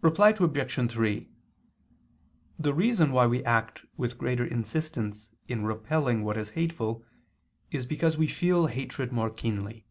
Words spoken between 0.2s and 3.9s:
Obj. 3: The reason why we act